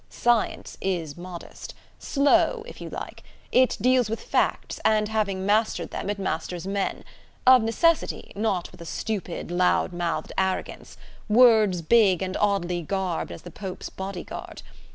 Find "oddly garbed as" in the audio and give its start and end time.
12.37-13.43